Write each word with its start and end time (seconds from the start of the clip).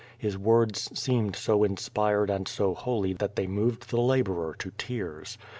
His 0.17 0.35
words 0.35 0.89
seemed 0.99 1.35
so 1.35 1.63
inspired 1.63 2.31
and 2.31 2.47
so 2.47 2.73
holy 2.73 3.13
that 3.13 3.35
they 3.35 3.45
moved 3.45 3.91
the 3.91 4.01
laborer 4.01 4.55
to 4.57 4.71
tears. 4.75 5.37